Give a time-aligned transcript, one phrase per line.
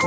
[0.00, 0.06] は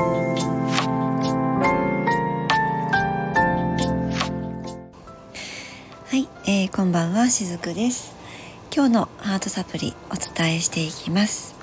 [6.14, 8.16] い、えー、こんばんはしずくです。
[8.76, 11.54] 今日のハートサプリお伝えしていきます、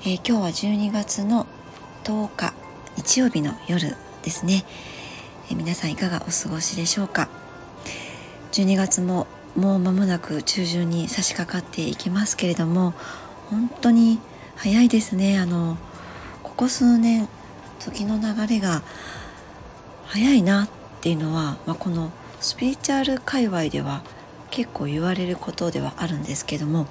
[0.00, 1.46] えー、今日は12月の
[2.04, 2.54] 10日
[2.96, 4.64] 日曜日の夜ですね、
[5.50, 7.28] えー、皆さんいかがお過ごしでしょうか。
[8.52, 9.26] 12月も
[9.56, 12.94] もう間もなく中旬に差し掛かっていきますけれども
[13.50, 14.20] 本当に
[14.56, 15.38] 早いですね。
[15.38, 15.76] あの
[16.60, 17.26] ここ数年
[17.78, 18.82] 時の流れが
[20.04, 20.68] 早いなっ
[21.00, 24.02] ていうのは、まあ、このスピリチュアル界隈では
[24.50, 26.86] 結構言われることではあるんですけども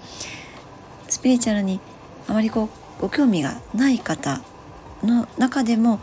[1.07, 1.79] スピリチュアルに
[2.27, 2.69] あまりこう
[2.99, 4.41] ご興味がない方
[5.03, 5.99] の中でも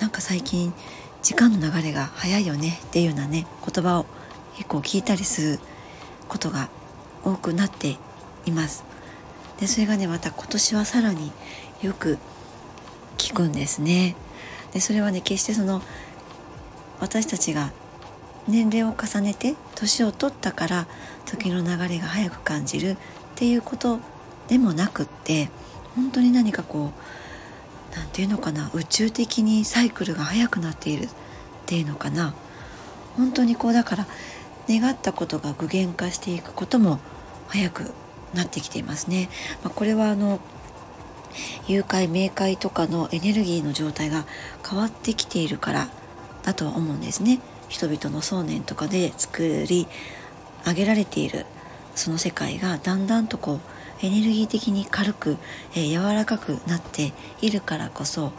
[0.00, 0.74] なんか最近
[1.22, 4.06] 時間の流れが早いよねっていうようなね言葉を
[4.56, 5.60] 結構聞いたりする
[6.26, 6.68] ことが
[7.22, 7.96] 多くなって
[8.44, 8.82] います。
[9.60, 11.30] でそれがねまた今年はさらに
[11.80, 12.18] よく
[13.24, 14.16] 聞くんですね。
[14.72, 15.80] でそれはね決してその
[17.00, 17.72] 私たちが
[18.46, 20.86] 年齢を重ねて年を取ったから
[21.24, 22.96] 時の流れが早く感じるっ
[23.36, 23.98] ていうこと
[24.48, 25.48] でもなくって
[25.94, 31.08] 本当に何かこう何て言うのかな宇宙的にサイクルが速くなっているっ
[31.66, 32.34] ていうのかな
[33.16, 34.06] 本当にこうだから
[34.68, 37.00] 願ったことが具現化していくことも
[37.48, 37.92] 早く
[38.34, 39.28] なってきていますね。
[39.62, 40.40] まあ、これはあの
[41.66, 44.26] 誘拐冥界とかのエネルギーの状態が
[44.68, 45.88] 変わってきているから
[46.42, 47.40] だとは思うんですね。
[47.68, 49.86] 人々の想念とかで作り
[50.66, 51.46] 上げられている
[51.94, 53.60] その世界がだんだんとこう
[54.06, 55.38] エネルギー的に軽く、
[55.74, 58.32] えー、柔らかくなっているからこそ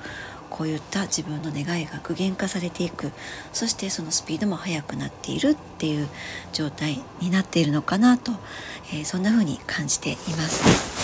[0.49, 3.11] こういった自分の願いが具現化されていく
[3.51, 6.07] そしてそのスピードも速くなっているっていう
[6.53, 8.31] 状態になっているのかなと、
[8.93, 10.94] えー、そんな風に感じています。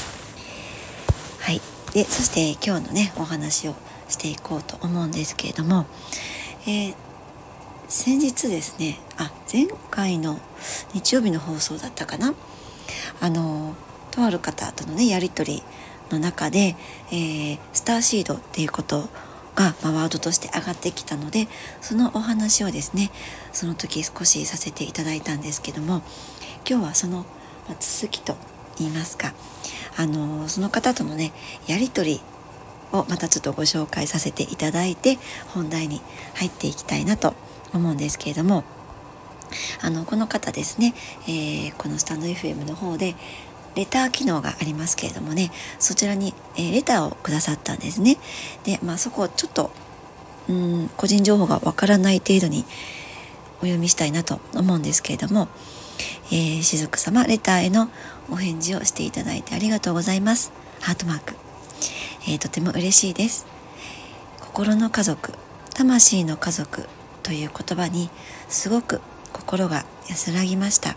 [1.94, 3.76] でそして今日のねお話を
[4.08, 5.86] していこうと思うんですけれども、
[6.68, 6.96] えー
[7.94, 10.40] 先日ですねあ前回の
[10.94, 12.34] 日曜日の放送だったかな？
[13.20, 13.76] あの
[14.12, 15.64] とある方とのねやり取り
[16.10, 16.78] の中で、
[17.12, 19.10] えー、スターシードっていうこと
[19.56, 21.50] が、まあ、ワードとして上がってきたので
[21.82, 23.12] そのお話をですね
[23.52, 26.02] その時少しさせていただいたんですけども
[26.66, 27.26] 今日はその、
[27.82, 28.38] 続きと
[28.78, 29.34] 言いますか
[29.98, 31.32] あのその方とのね
[31.68, 32.22] やり取り
[32.92, 35.18] をまたちょっとご紹介させていただいて
[35.54, 36.02] 本題に
[36.36, 37.34] 入っていきたいなと
[37.74, 38.64] 思うんですけれども
[39.82, 40.94] あのこの方ですね、
[41.28, 43.16] えー、このスタンド FM の方で
[43.76, 48.18] レター機能がありますけれどもねそちらに、えー、レターをくださったんですね。
[48.64, 49.72] でまあそこをちょっと
[50.50, 52.66] うん個人情報がわからない程度に
[53.60, 55.48] お読みしたいなと思うんですけれども、
[56.32, 57.90] えー、しずく様レターへの
[58.32, 60.52] お返事をしていただいてありがとうございます。
[60.80, 61.36] ハートマーク、
[62.28, 63.46] えー、とても嬉しいです。
[64.40, 65.34] 心の家族
[65.76, 66.88] 魂の家族
[67.24, 68.10] という言葉に
[68.48, 69.02] すごく
[69.34, 70.92] 心が安らぎました。
[70.92, 70.96] あ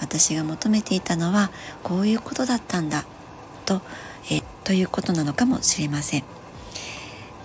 [0.00, 1.50] 私が求めていたのは
[1.82, 3.04] こういうことだったんだ。
[3.66, 3.82] と
[4.30, 6.24] えということなのかもしれません。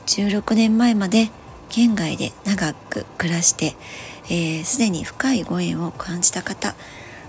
[0.08, 1.30] 16年前まで
[1.70, 3.76] 県外で長く暮らして
[4.64, 6.76] すで、ー、に深いご縁を感じた方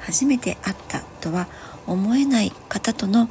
[0.07, 1.47] 初めて会ったとは
[1.87, 3.29] 思えない方との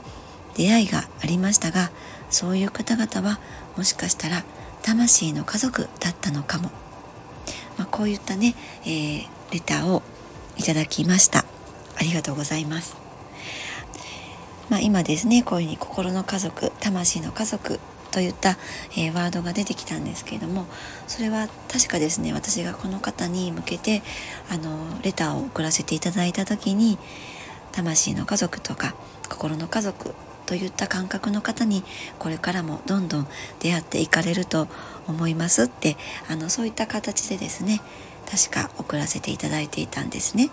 [0.56, 1.92] 出会いがありましたが
[2.30, 3.40] そういう方々は
[3.76, 4.44] もしかしたら
[4.82, 6.70] 魂の家族だったのかも
[7.78, 10.02] まあ、こういったね、えー、レターを
[10.58, 11.46] いただきました。
[11.98, 12.96] ありがとうございます。
[14.70, 17.80] まあ、今ですね、こういうふうに心の家族、魂の家族
[18.16, 18.58] といった、
[18.92, 20.68] えー、ワードが出てきたんですけれども、
[21.06, 24.04] それは確かですね、私がこの方に向けて、
[24.50, 26.98] あの、レターを送らせていただいた時に、
[27.74, 28.96] 魂の家族とか、
[29.28, 30.16] 心の家族
[30.46, 31.84] といった感覚の方に
[32.18, 33.28] これからもどんどん
[33.60, 34.68] 出会っていかれると
[35.08, 35.98] 思いますって
[36.30, 37.82] あのそういった形でですね
[38.30, 40.52] 確か送らせていただいていたんですね。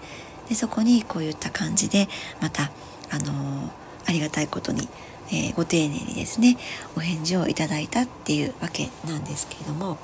[0.48, 2.08] でそこにこういった感じで
[2.40, 2.72] また
[3.10, 3.70] あの
[4.06, 4.88] ありがたいことに、
[5.32, 6.58] えー、ご丁寧にですね
[6.96, 9.98] お返事をいただいたっていうわけなんですけれども。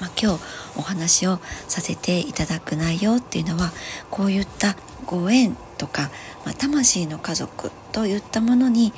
[0.00, 0.40] まあ、今日
[0.78, 3.70] お話をさせていただく内容っていうのは
[4.10, 4.74] こういった
[5.04, 6.10] ご縁とか、
[6.46, 8.94] まあ、魂の家族といったものに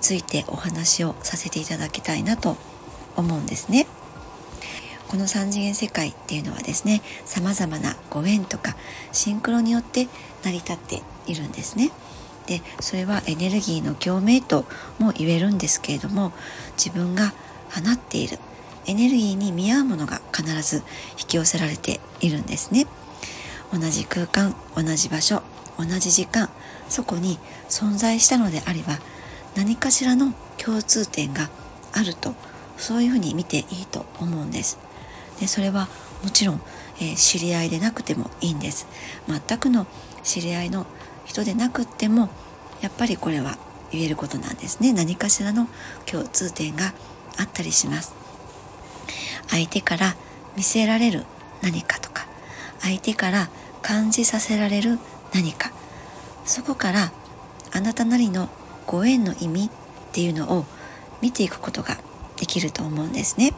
[0.00, 2.56] ついてお話をさせていただきたいなと
[3.16, 3.86] 思うんですね。
[5.08, 8.76] この3次元世界っていうのはですね様々なご縁とか
[9.10, 10.06] シンクロによって
[10.44, 11.90] 成り立っているんですね。
[12.50, 14.64] でそれはエネルギーの共鳴と
[14.98, 16.32] も言えるんですけれども
[16.76, 17.32] 自分が
[17.70, 18.40] 放っている
[18.86, 20.82] エネルギーに見合うものが必ず
[21.12, 22.88] 引き寄せられているんですね。
[23.72, 25.44] 同じ空間同じ場所
[25.78, 26.50] 同じ時間
[26.88, 27.38] そこに
[27.68, 28.98] 存在したのであれば
[29.54, 31.50] 何かしらの共通点が
[31.92, 32.34] あると
[32.76, 34.76] そういうふうに見ていいと思うんです
[35.38, 35.88] でそれは
[36.24, 36.60] もちろん、
[36.96, 38.88] えー、知り合いでなくてもいいんです
[39.28, 39.86] 全くの
[40.24, 40.84] 知り合いの
[41.24, 42.28] 人でなくっても
[42.80, 43.58] やっぱりこれは
[43.90, 44.92] 言えることなんですね。
[44.92, 45.68] 何かしらの
[46.06, 46.92] 共通点が
[47.38, 48.14] あったりします。
[49.48, 50.16] 相手から
[50.56, 51.24] 見せられる
[51.62, 52.26] 何かとか
[52.80, 53.48] 相手から
[53.82, 54.98] 感じさせられる
[55.32, 55.72] 何か
[56.44, 57.12] そこから
[57.72, 58.48] あなたなりの
[58.86, 59.70] ご縁の意味っ
[60.12, 60.64] ていうのを
[61.20, 61.98] 見ていくことが
[62.36, 63.52] できると思うんですね。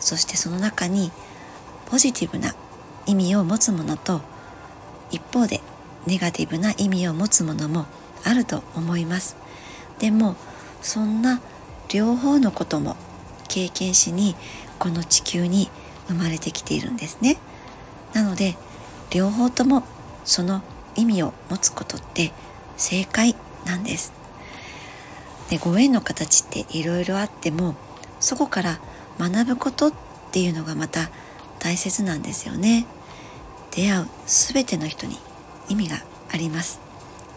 [0.00, 1.12] そしてその中に
[1.86, 2.54] ポジティブな
[3.06, 4.20] 意味を持つものと
[5.10, 5.60] 一方で
[6.06, 7.86] ネガティブな意味を持つものも
[8.24, 9.36] あると思います。
[9.98, 10.36] でも
[10.80, 11.40] そんな
[11.92, 12.96] 両方のことも
[13.48, 14.34] 経験しに
[14.78, 15.70] この地球に
[16.08, 17.36] 生まれてきているんですね。
[18.14, 18.56] なので
[19.10, 19.84] 両方とも
[20.24, 20.62] その
[20.96, 22.32] 意味を持つことって
[22.76, 24.12] 正解なんです。
[25.50, 27.74] でご縁の形っていろいろあっても
[28.20, 28.80] そこから
[29.18, 29.92] 学ぶことっ
[30.30, 31.10] ていうのがまた
[31.58, 32.86] 大切なんですよね。
[33.70, 35.18] 出会う全ての人に
[35.68, 35.96] 意味が
[36.32, 36.80] あります。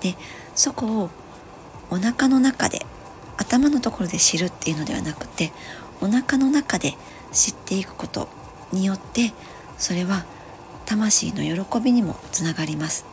[0.02, 0.16] で
[0.56, 1.10] そこを
[1.92, 2.86] お腹の中で
[3.38, 5.52] 頭のところで知るっていうのではなくて
[6.02, 6.94] お腹の中で
[7.32, 8.30] 知っていくこと
[8.72, 9.34] によって
[9.78, 10.26] それは
[10.86, 13.06] 魂の喜びにもつながります。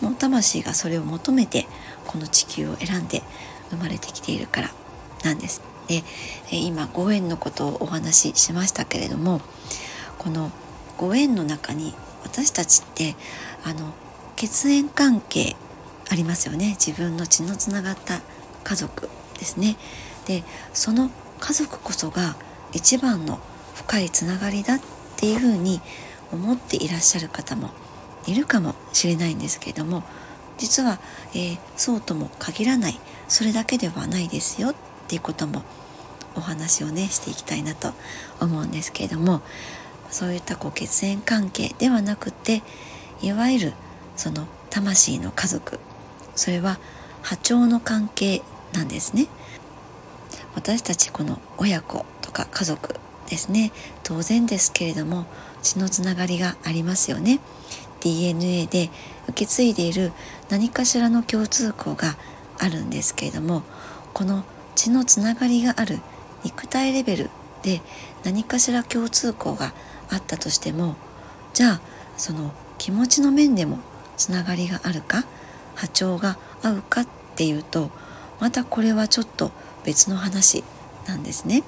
[0.00, 1.66] もう魂がそれを求めて
[2.06, 3.22] この地球を選んで
[3.70, 4.70] 生まれてきているから
[5.24, 5.62] なんです。
[5.88, 6.04] で
[6.50, 9.40] 今ご縁のことをお話ししましたけれども
[10.18, 10.52] この
[10.98, 13.16] ご縁の中に私たちって
[13.64, 13.92] あの
[14.36, 15.56] 血縁関係
[16.10, 16.76] ありますよね。
[16.78, 18.20] 自分の血のつながった
[18.64, 19.08] 家族
[19.38, 19.76] ですね。
[20.26, 20.44] で
[20.74, 21.10] その
[21.40, 22.36] 家族こそが
[22.72, 23.38] 一番の
[23.74, 24.80] 深いつながりだっ
[25.16, 25.80] ていうふうに
[26.32, 27.70] 思っていらっしゃる方も
[28.26, 30.02] いるかもしれないんですけれども
[30.58, 31.00] 実は、
[31.34, 34.74] えー、そうとも限らないそれだけではないですよっ
[35.06, 35.62] ていうことも
[36.34, 37.92] お話をねしていきたいなと
[38.40, 39.40] 思うんですけれども
[40.10, 42.62] そういったこう血縁関係ではなくて
[43.22, 43.72] いわゆる
[44.16, 45.80] その魂の家族
[46.38, 46.78] それは
[47.22, 48.42] 波長の関係
[48.72, 49.26] なんですね。
[50.54, 52.94] 私たちこの親子とか家族
[53.28, 53.72] ですね。
[54.04, 55.26] 当然ですけれども
[55.62, 57.40] 血のつながりがありますよね。
[58.00, 58.90] DNA で
[59.28, 60.12] 受け継いでいる
[60.48, 62.16] 何かしらの共通項が
[62.58, 63.64] あるんですけれども
[64.14, 64.44] この
[64.76, 65.98] 血のつながりがある
[66.44, 67.30] 肉体レベル
[67.62, 67.82] で
[68.22, 69.72] 何かしら共通項が
[70.10, 70.94] あったとしても
[71.52, 71.80] じゃあ
[72.16, 73.80] その気持ちの面でも
[74.16, 75.24] つながりがあるか？
[75.78, 77.90] 波長が合うかっていうと
[78.40, 79.52] またこれはちょっと
[79.84, 80.64] 別の話
[81.06, 81.62] なんですね。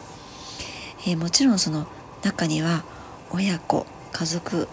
[1.06, 1.86] えー、もちろんその
[2.22, 2.84] 中には
[3.30, 4.68] 親子家族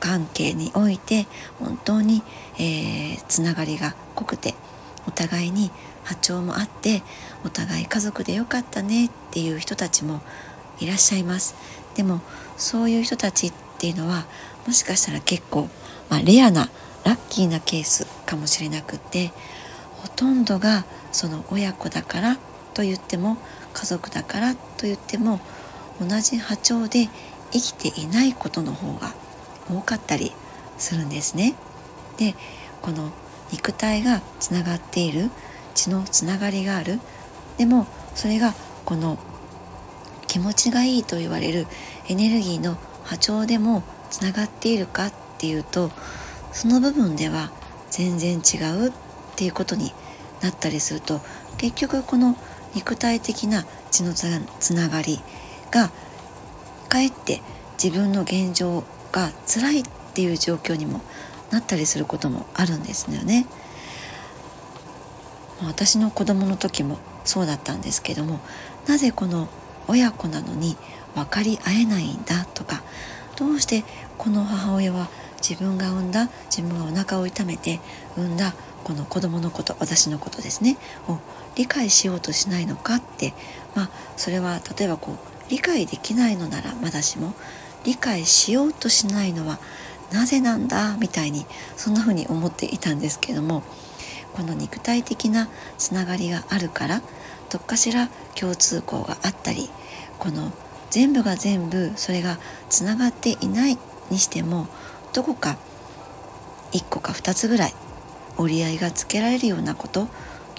[0.00, 1.26] 関係において
[1.58, 2.22] 本当に、
[2.58, 4.54] えー、つながりが濃くて
[5.06, 5.70] お互いに
[6.04, 7.02] 波長もあって
[7.44, 10.22] お互い家族でよかったねっていう人たちも
[10.80, 11.54] いらっしゃいます
[11.94, 12.20] でも
[12.56, 14.26] そういう人たちっていうのは
[14.66, 15.68] もしかしたら結構、
[16.08, 16.70] まあ、レアな
[17.06, 19.30] ラッキーなケースかもしれなくて
[20.02, 22.36] ほとんどがその親子だから
[22.74, 23.36] と言っても
[23.72, 25.38] 家族だからと言っても
[26.00, 27.08] 同じ波長で
[27.52, 29.14] 生きていないことの方が
[29.70, 30.32] 多かったり
[30.78, 31.54] するんですね。
[32.18, 32.34] で
[32.82, 33.12] この
[33.52, 35.30] 肉体がつながっている
[35.74, 36.98] 血のつながりがある
[37.56, 37.86] でも
[38.16, 38.52] それが
[38.84, 39.16] この
[40.26, 41.68] 気持ちがいいと言われる
[42.08, 45.92] エネルギーの波長でもつながっているかっていうと
[46.56, 47.52] その部分では
[47.90, 48.92] 全然違うっ
[49.36, 49.92] ていうことに
[50.40, 51.20] なったりすると
[51.58, 52.34] 結局この
[52.74, 55.20] 肉体的な血のつながり
[55.70, 55.90] が
[56.88, 57.42] かえって
[57.82, 59.84] 自分の現状が辛いっ
[60.14, 61.02] ていう状況にも
[61.50, 63.46] なったりすることもあるんですよね。
[65.62, 68.40] 私の子供の時もそうだったんですけども
[68.86, 69.48] なぜこの
[69.88, 70.76] 親子なのに
[71.14, 72.82] 分かり合えないんだとか
[73.36, 73.84] どうして
[74.16, 75.08] この母親は
[75.40, 77.80] 自分が産んだ自分がお腹を痛めて
[78.16, 80.76] 産んだこの子供のこと私のことですね。
[81.08, 81.18] を
[81.56, 83.32] 理解しようとしないのかって
[83.74, 85.16] まあそれは例えばこう
[85.50, 87.34] 理解できないのならまだしも
[87.84, 89.58] 理解しようとしないのは
[90.12, 90.96] なぜなんだ？
[90.98, 93.62] みたいにそんな風に思っていたんですけども
[94.34, 97.02] この肉体的なつながりがあるから
[97.50, 99.70] どっかしら共通項があったり
[100.18, 100.52] この
[100.90, 102.38] 全部が全部それが
[102.68, 103.78] つながっていない
[104.10, 104.68] にしても
[105.16, 105.56] どこか
[106.72, 107.74] 1個か2つぐらい
[108.36, 110.08] 折り合いがつけられるようなこと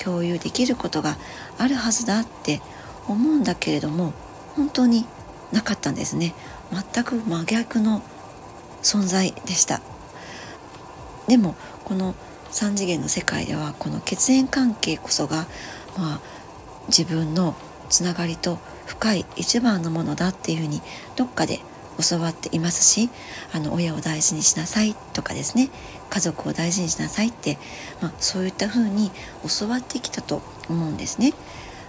[0.04, 1.16] 共有できることが
[1.60, 2.60] あるはずだって
[3.08, 4.14] 思うんだけれども
[4.56, 5.06] 本当に
[5.52, 6.34] なかったんですね。
[6.72, 8.02] 全く真逆の
[8.82, 9.80] 存在でした。
[11.28, 12.16] でもこの
[12.52, 15.46] 3次元の世界ではこの血縁関係こそが、
[16.00, 16.20] まあ、
[16.88, 17.56] 自分の
[17.90, 20.82] つながりと深い一番のものだっていうふうに
[21.16, 21.60] どっかで
[22.02, 23.10] 教わっていますし
[23.54, 25.70] あの親を大事にしなさいとかですね
[26.10, 27.58] 家族を大事にしなさいって、
[28.02, 29.12] まあ、そういったふうに
[29.60, 31.34] 教わってきたと思うんですね。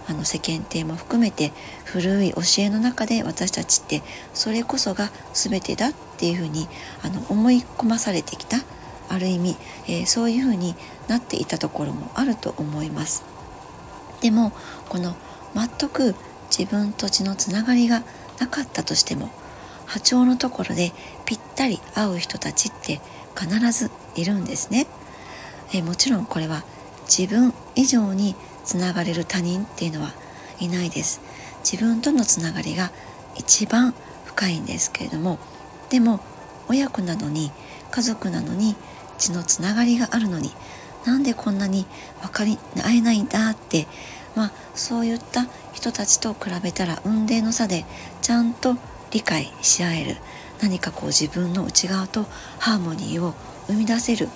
[0.07, 1.51] あの世間体も含めて
[1.85, 4.01] 古い教えの中で私たちって
[4.33, 6.67] それこそが全てだっていうふうに
[7.03, 8.57] あの思い込まされてきた
[9.07, 9.55] ある意味、
[9.87, 10.73] えー、そういうふうに
[11.07, 13.23] なっていたところもあると思います。
[14.21, 14.51] でも
[14.89, 15.15] この
[15.53, 16.15] 全く
[16.49, 18.03] 自分と血のつながりが
[18.39, 19.29] なかったとしても
[19.89, 20.91] 波長のところで
[21.25, 23.01] ぴったり合う人たちって
[23.35, 24.85] 必ずいるんですね。
[25.73, 26.63] えもちろんこれは
[27.07, 30.13] 自分以上につながれる他人っていうのは
[30.59, 31.21] いないです。
[31.63, 32.91] 自分とのつながりが
[33.35, 35.39] 一番深いんですけれども
[35.89, 36.19] でも
[36.67, 37.51] 親子なのに
[37.91, 38.75] 家族なのに
[39.17, 40.51] 血のつながりがあるのに
[41.05, 41.85] なんでこんなに
[42.21, 43.87] 分かり合えないんだって
[44.35, 47.85] まあそういった人たちと比べたら運命の差で
[48.21, 48.75] ちゃんと
[49.11, 50.17] 理解し合える
[50.61, 52.23] 何かこう自分の内側と
[52.59, 53.33] ハーモニーを
[53.67, 54.29] 生み出せる。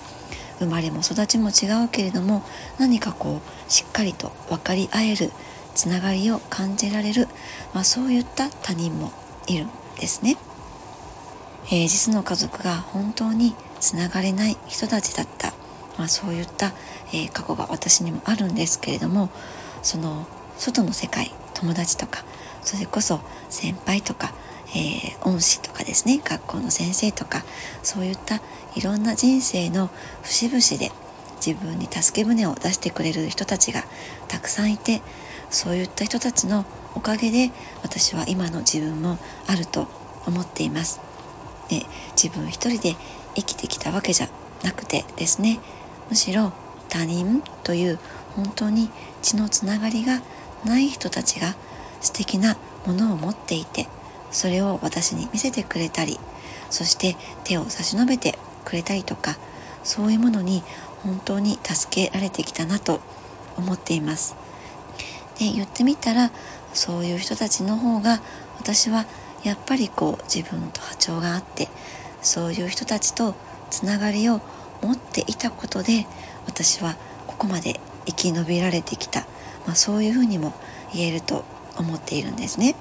[0.58, 2.42] 生まれも育ちも違うけれども
[2.78, 5.32] 何かこうしっかりと分かり合える
[5.74, 7.26] つながりを感じられる、
[7.74, 9.12] まあ、そういった他人も
[9.48, 10.36] いるんですね。
[11.66, 15.54] えー、実の家族が本当につながれない人たちだった、
[15.98, 16.72] まあ、そういった、
[17.08, 19.30] えー、過去が私にもあるんですけれども
[19.82, 20.26] その
[20.58, 22.22] 外の世界友達とか
[22.62, 24.34] それこそ先輩とか
[24.74, 27.44] えー、恩師とかですね学校の先生とか
[27.82, 28.40] そういった
[28.74, 29.88] いろんな人生の
[30.22, 30.90] 節々で
[31.44, 33.84] 自分に助け舟を出してくれる人たちが
[34.28, 35.02] たくさんいて
[35.50, 36.64] そういった人たちの
[36.94, 37.52] おかげで
[37.82, 39.86] 私は今の自分もあると
[40.26, 41.00] 思っています。
[41.68, 41.82] で
[42.20, 42.96] 自分一人で
[43.34, 44.28] 生きてきたわけじゃ
[44.62, 45.60] なくてですね
[46.10, 46.52] むしろ
[46.88, 47.98] 他人という
[48.36, 48.90] 本当に
[49.22, 50.20] 血のつながりが
[50.64, 51.54] ない人たちが
[52.00, 53.88] 素敵なものを持っていて
[54.34, 56.18] それを私に見せてくれたり
[56.68, 59.38] そして手を差し伸べてくれたりとか
[59.84, 60.62] そういうものに
[61.04, 63.00] 本当に助けられてきたなと
[63.56, 64.34] 思っています
[65.38, 66.32] で言ってみたら
[66.72, 68.20] そういう人たちの方が
[68.58, 69.06] 私は
[69.44, 71.68] やっぱりこう自分と波長があって
[72.20, 73.34] そういう人たちと
[73.70, 74.40] つながりを
[74.82, 76.06] 持っていたことで
[76.46, 79.20] 私はここまで生き延びられてきた、
[79.66, 80.54] まあ、そういうふうにも
[80.92, 81.44] 言えると
[81.78, 82.74] 思っているんですね。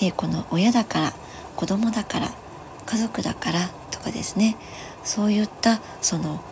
[0.00, 1.12] でこの親だから
[1.56, 2.30] 子供だから
[2.86, 4.56] 家族だからとかですね。
[5.04, 6.42] そういったその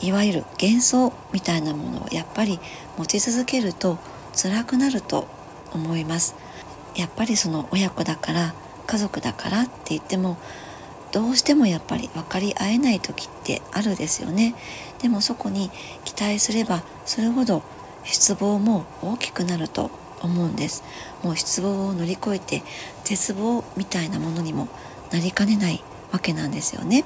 [0.00, 2.58] いわゆる幻想みたいなものをやっぱり
[2.96, 3.98] 持ち続けると
[4.34, 5.26] 辛くなると
[5.72, 6.34] 思います。
[6.96, 8.54] やっぱりその親子だから
[8.86, 10.38] 家族だからって言っても
[11.12, 14.54] どうしてもやっぱり分かり合えない時ってあるですよね。
[15.00, 15.70] でもそこに
[16.04, 17.62] 期待すればそれほど
[18.04, 20.84] 失望も大きくなると思うんです。
[21.22, 22.62] もう失望を乗り越えて
[23.04, 24.68] 絶望みたいなものにも
[25.12, 25.82] なりかねない
[26.12, 27.04] わけなんですよね。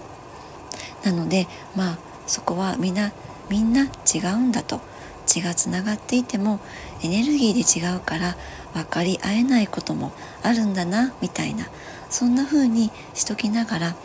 [1.05, 3.13] なのでまあそこはみんな
[3.49, 4.81] みんな違うんだと。
[5.25, 6.59] 血がつながっていても
[7.01, 8.37] エネルギーで違うから
[8.75, 11.67] 分かり合えないこともあるんだなみたいな。
[12.11, 13.97] そんな風にしときながら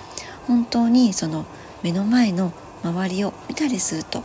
[0.48, 1.46] 本当にその
[1.84, 4.24] 目の前の周りを見たりすると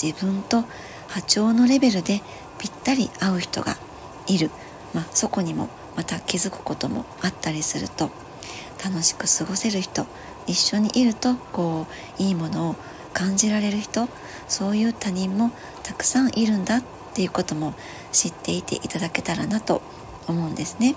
[0.00, 0.64] 自分と
[1.08, 2.20] 波長のレベルで
[2.58, 3.76] ぴったり合う人が
[4.26, 4.50] いる、
[4.94, 8.10] まあ、そこにもまた気づくこともあったりすると
[8.84, 10.06] 楽しく過ごせる人
[10.46, 11.86] 一緒にいるとこ
[12.18, 12.76] ういいものを
[13.12, 14.08] 感じられる人
[14.48, 15.50] そういう他人も
[15.82, 16.82] たくさんいるんだっ
[17.14, 17.74] ていうことも
[18.12, 19.80] 知っていていただけたらなと
[20.28, 20.96] 思うんですね。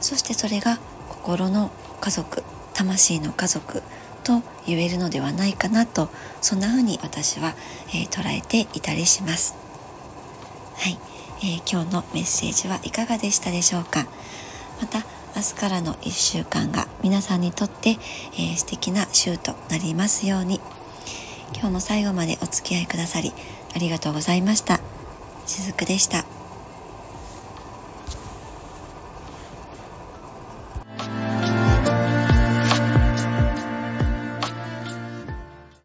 [0.00, 1.70] そしてそれが心の
[2.00, 3.82] 家族魂の家族
[4.22, 6.08] と言えるのではないかなと
[6.40, 7.54] そんな風に私は、
[7.88, 9.54] えー、捉えていたりします。
[10.76, 10.98] はい。
[11.42, 14.06] え、今日のメッセージはいかがでしたでしょうか？
[14.80, 14.98] また
[15.34, 17.98] 明日からの1週間が皆さんにとって、
[18.38, 20.60] え、素敵な週となりますように。
[21.52, 23.32] 今日も最後までお付き合いくださり
[23.74, 24.80] ありがとうございました。
[25.46, 26.39] しずくでした。